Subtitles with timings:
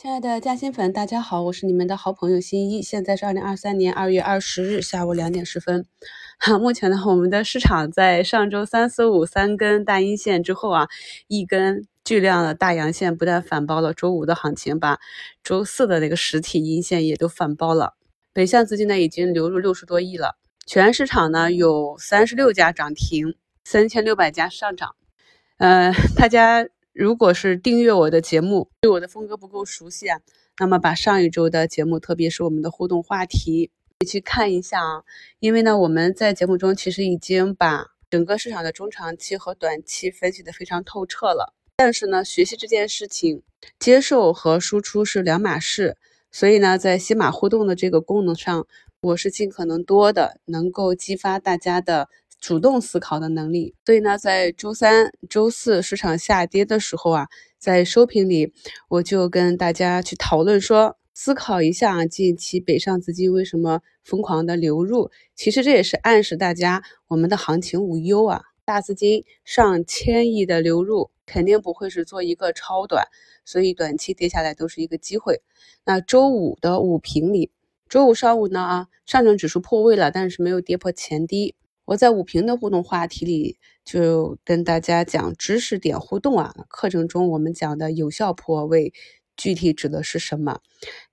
[0.00, 2.80] 亲爱的嘉兴粉，大家好，我是你们的好朋友新一。
[2.80, 5.86] 现在是二零二三年二月二十日下午两点十分。
[6.38, 10.86] 哈，目前呢，我们的市场在上周三四五三根大阴线之后啊，
[11.26, 15.00] 一根巨量的大阳线不但反包了周五的行情，把
[15.42, 17.94] 周四的那个实体阴线也都反包了。
[18.32, 23.34] 北向资金呢已经流入六十多亿了，全市场呢有三十六家涨停，
[23.64, 24.94] 三千六百家上涨。
[25.56, 26.68] 呃， 大家。
[26.98, 30.18] 如果是订阅我的节目，对我的风格不够熟悉啊，
[30.58, 35.04] 那么把上一周的节目，特别是我们的互动话题，你去看一下啊。
[35.38, 41.54] 因为呢，我们在节目中其实已经把整个市场的中长期和短期分析的非常透彻了。
[41.76, 43.44] 但是呢，学习这件事情，
[43.78, 45.96] 接受和输出是两码事。
[46.32, 48.66] 所以呢，在西马互动的这个功能上，
[49.02, 52.08] 我是尽可能多的能够激发大家的。
[52.40, 57.26] 主动思考的能力，所以呢，在周三、周四市场下跌的时候啊，
[57.58, 58.52] 在收评里，
[58.88, 65.10] 我就跟大家去讨论说，思考一下近期北上资金为什么疯狂的流入。
[65.34, 73.08] 其实这也是暗示大家，我们的行情无忧啊，大资金上千亿的流入，肯定不会是做一个超短，
[73.44, 75.42] 所以短期跌下来都是一个机会。
[75.84, 77.50] 那周五的午评里，
[77.88, 81.56] 周五上午呢啊，上证指数破位了，但是没有跌破前低。
[81.88, 88.92] 我在五平的互动话题里就跟大家讲知识点互动啊，课程中我们讲的有效破位
[89.38, 90.60] 具体指的是什么？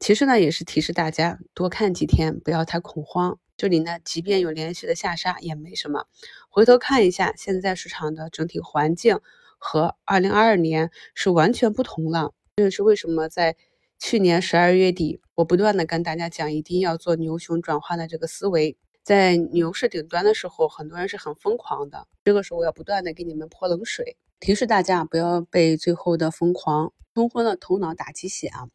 [0.00, 3.38] 其实呢也是提示大家多看几天，不要太恐慌。
[3.56, 6.06] 这里呢，即便有连续的下杀也没什么。
[6.50, 9.20] 回头看一下现在市场的整体环境
[9.58, 12.32] 和二零二二年是完全不同了。
[12.56, 13.54] 这也是为什么在
[14.00, 18.76] 去年十二月底，我不断的跟大家讲一定要做牛熊转换的这个思维。
[19.04, 22.08] 在牛市顶端的时候，很多人是很疯狂的。
[22.24, 28.66] 这个时候，我要不断的给你们泼冷水，提示大家不要被最后的疯狂冲昏了头脑打鸡血啊！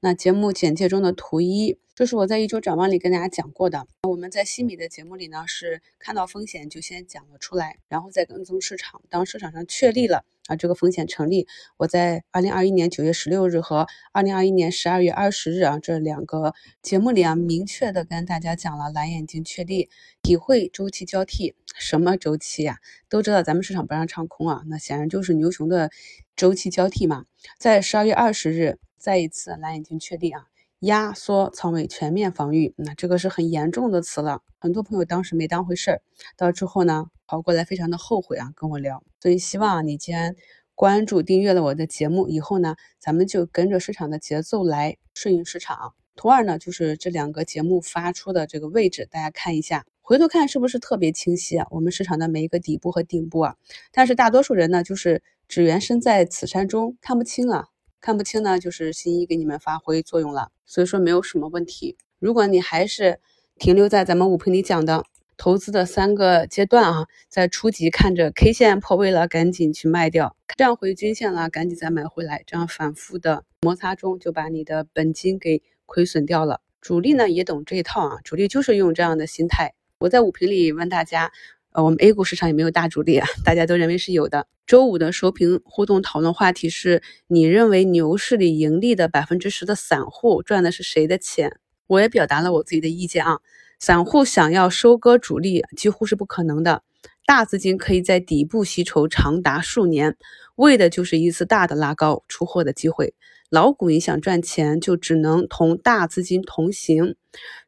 [0.00, 3.88] 那节目简介中的图一，这是我在一周展望里跟大家讲过的。
[4.08, 9.02] 我们在西米的节目里呢，是看到风险就先讲了出来，然后再跟踪市场。
[9.08, 10.24] 当市场上确立了。
[10.46, 11.46] 啊，这个风险成立。
[11.76, 19.90] 我在二零二一年九月十六日和二零二一年十二月二十日啊这两个节目里啊，明确的跟大家讲了蓝眼睛确立，
[20.22, 21.54] 体会周期交替。
[21.76, 22.78] 什么周期呀？
[23.10, 25.90] 都知道咱们市场不让唱空啊，那显然就是牛熊的
[26.36, 27.24] 周期交替嘛。
[27.58, 30.46] 在十二月二十日，再一次蓝眼睛确定啊，
[30.80, 32.74] 压缩仓位，全面防御。
[32.76, 36.02] 那这个是很严重的词了，很多朋友当时没当回事儿，
[36.36, 37.06] 到之后呢？
[37.30, 39.04] 跑过来，非常的后悔啊，跟我聊。
[39.20, 40.34] 所以希望你既然
[40.74, 45.92] 关注、订阅了我的节目，以后呢，咱们就跟着市场的节奏来顺应市场。
[46.16, 51.66] 图二呢，就是这两个节目发出的这个位置，大家看一下，回头看是不是特别清晰啊？
[51.70, 53.56] 我们市场的每一个底部和顶部啊，
[53.92, 57.66] 但是大多数人呢，就是只缘身在此山中，看不清啊，
[58.00, 60.50] 看不清呢，就是新一给你们发挥作用了。
[60.64, 61.96] 所以说没有什么问题。
[62.18, 63.20] 如果你还是
[63.58, 65.04] 停留在咱们五评里讲的。
[65.40, 72.42] 投资的三个阶段啊，在初级看着 K 线破位了，赶紧去卖掉；站回均线了，赶紧再买回来。
[72.44, 76.60] 这样反复的摩擦中，就把你的本金给亏损掉了。
[76.80, 79.74] 主力呢也懂这一套啊，主力就是用这样的心态。
[80.00, 81.30] 我在五评里问大家，
[81.72, 83.26] 呃，我们 A 股市场有没有大主力啊？
[83.44, 84.46] 大家都认为是有的。
[84.66, 91.58] 周五的收评互动讨论话题是你认为牛市里盈利的百分之十的散户赚的是谁的钱？
[91.86, 93.38] 我也表达了我自己的意见啊。
[93.78, 96.82] 散户想要收割主力几乎是不可能的，
[97.24, 100.16] 大资金可以在底部吸筹长达数年，
[100.56, 103.14] 为的就是一次大的拉高出货的机会。
[103.50, 107.14] 老股民想赚钱，就只能同大资金同行，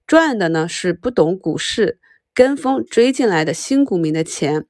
[0.07, 1.99] 赚的呢是不懂股市、
[2.41, 4.65] 跟风追进来的新股民的钱。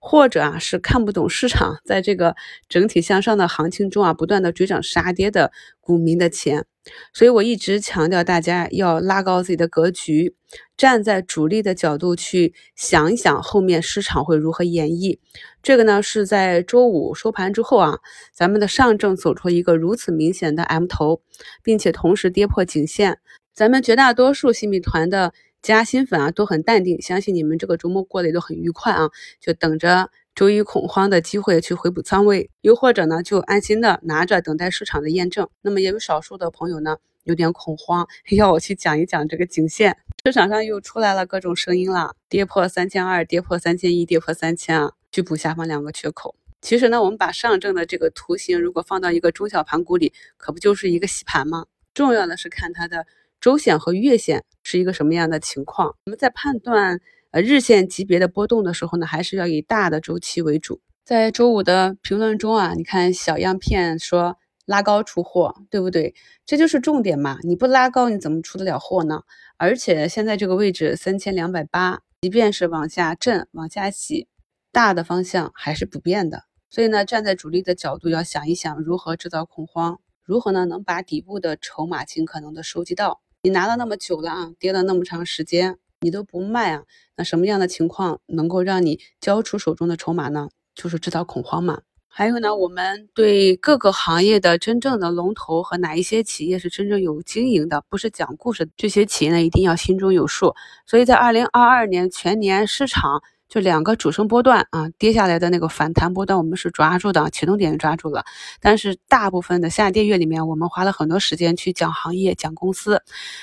[0.00, 2.36] 或者啊是看不懂市场，在这个
[2.68, 6.64] 整体向上的行情中啊，不断的追涨杀跌的股民的钱，
[7.12, 10.36] 所以我一直强调大家要拉高自己的格局，
[10.76, 15.18] 站在主力的角度去想一想后面市场会如何演绎。
[15.62, 17.98] 这个呢是在周五收盘之后啊，
[18.32, 21.20] 咱们的上证走出一个如此明显的 M 头，
[21.64, 23.18] 并且同时跌破颈线，
[23.52, 25.34] 咱们绝大多数新米团的。
[25.60, 29.10] 加新粉啊，都很淡定，相信你们这个周末过得都很愉快啊，
[29.40, 35.48] 就等着周一恐慌的机会去回补仓位，又或者呢，就安心的拿着等待市场的验证。
[35.60, 39.96] 那么也有少数的朋友呢，有点恐慌， 要我去讲一讲这个颈线。
[40.24, 46.36] 市场上又出来了各种声音了，跌破三千二，跌破三千一，跌破三千啊，去补下方两个缺口。
[46.60, 51.66] 其实呢，我们把上证的这个图形如果放到一个中小盘股里，可不就是一个洗盘吗？
[51.94, 53.06] 重要的是看它的。
[53.40, 55.94] 周线和月线是一个什么样的情况？
[56.06, 57.00] 我们在判断
[57.30, 60.80] 呃日线级别的波动的时候呢，还是要以大的周期为主。
[61.04, 64.36] 在周五的评论中啊，你看小样片说
[64.66, 66.14] 拉高出货，对不对？
[66.44, 67.38] 这就是重点嘛！
[67.42, 69.22] 你不拉高，你怎么出得了货呢？
[69.56, 74.26] 而且现在这个位置三千两百八，即便是往下震、往下洗，
[74.72, 76.42] 大的方向还是不变的。
[76.68, 83.20] 所以呢，站在主力的角度，要想一想如何制造恐慌，如何呢能把底部的筹码尽可能的收集到。
[83.42, 86.82] 你拿了那么久了啊，跌了那么长时间，你都不卖啊，
[87.16, 90.48] 那什么样的情况能够让你交出手中的筹码呢？
[90.74, 91.80] 就是制造恐慌嘛。
[92.08, 100.54] 还有呢，我们对各个行业的真正的龙头和哪一些企业是真正有经营的，不是讲故事，这些企业呢一定要心中有数。
[100.84, 103.22] 所以在二零二二年全年市场。
[103.48, 108.24] 就两个主升波段啊，跌下来的那个反弹波段，我们是抓住的，启动点抓住了。
[108.60, 113.02] 但是大部分的下跌月里面，我们花了很多时间去讲行业、讲公司。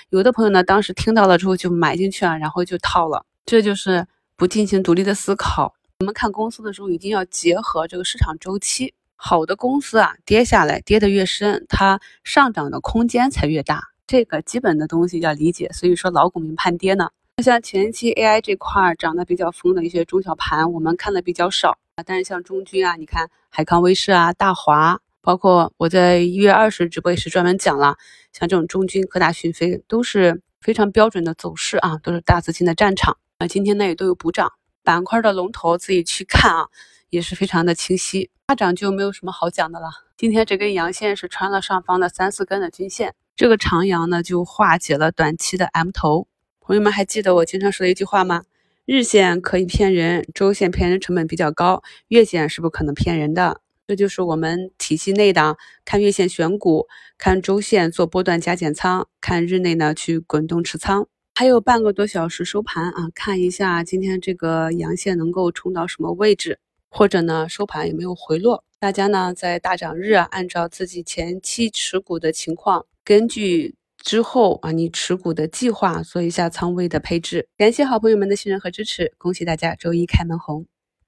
[0.10, 3.26] 有的朋友呢，当时听到了之后就买进去啊，然后就套了。
[3.46, 4.06] 这就是
[4.36, 5.74] 不进行独立的思考。
[6.00, 8.94] 我们看公司的时候，一定要结合这个市场周期。
[9.16, 13.82] 好的公司啊，跌下来跌得越深，它上涨的空间才越大。
[14.06, 15.70] 这个基本的东西要理解。
[15.74, 17.10] 所以说，老股民判跌呢。
[17.44, 22.04] 像前期 AI 这块涨得比较疯的一些中小盘，我们看的比较少啊。
[22.06, 27.98] 但是像中军啊，你看海康威视啊、大华，包括我在一月二十直播也是专门讲了，
[28.32, 33.48] 像这种中军、科大讯飞都是非常标准的走势啊，都是大资金的战场啊。
[33.48, 36.70] 今天呢也都有补涨，板块的龙头自己去看啊，
[37.10, 38.30] 也是非常的清晰。
[38.48, 39.90] 大涨就没有什么好讲的了。
[40.16, 46.28] 今天这根阳线是穿了上方的三四根的均线，这个长阳呢就化解了短期的 M 头。
[46.68, 48.44] 朋友们还记得我经常说的一句话吗？
[48.86, 53.62] 日线可以骗人，周线骗人成本比较高，月线是不可能骗人的。
[53.86, 56.88] 这就是我们体系内的看月线选股，
[57.20, 61.08] 看周线做波段加减仓，看日内呢去滚动持仓。
[61.36, 66.58] 还有半个多小时收盘啊，看一下今天这个阳线能够冲到什么位置，
[66.90, 68.64] 或者呢收盘有没有回落。
[68.80, 73.76] 大家呢在大涨日，按照自己前期持股的情况，根据。
[74.06, 77.48] 之后啊，你持股的计划做一下仓位的配置。
[77.58, 80.68] 感谢好朋友们的信任和支持，恭喜大家周一开门红。